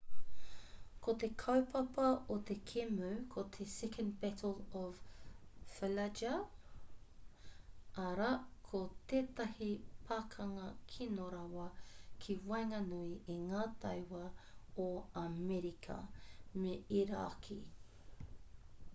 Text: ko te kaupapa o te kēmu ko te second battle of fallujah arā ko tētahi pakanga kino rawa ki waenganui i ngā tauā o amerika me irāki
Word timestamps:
ko 1.05 1.13
te 1.23 1.27
kaupapa 1.41 2.05
o 2.35 2.37
te 2.49 2.55
kēmu 2.69 3.09
ko 3.35 3.41
te 3.57 3.67
second 3.73 4.15
battle 4.23 4.53
of 4.83 5.03
fallujah 5.73 6.39
arā 8.05 8.31
ko 8.69 8.81
tētahi 9.13 9.69
pakanga 10.09 10.71
kino 10.95 11.29
rawa 11.35 11.67
ki 12.25 12.39
waenganui 12.49 13.13
i 13.37 13.39
ngā 13.43 13.67
tauā 13.85 14.23
o 14.87 14.89
amerika 15.27 16.01
me 16.65 16.75
irāki 17.05 17.61